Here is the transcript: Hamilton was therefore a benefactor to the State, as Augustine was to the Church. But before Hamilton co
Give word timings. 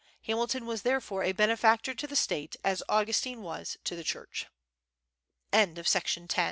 Hamilton 0.23 0.65
was 0.65 0.81
therefore 0.81 1.21
a 1.21 1.31
benefactor 1.31 1.93
to 1.93 2.07
the 2.07 2.15
State, 2.15 2.55
as 2.63 2.81
Augustine 2.89 3.43
was 3.43 3.77
to 3.83 3.95
the 3.95 4.03
Church. 4.03 4.47
But 5.51 5.75
before 5.75 5.85
Hamilton 6.01 6.27
co 6.27 6.37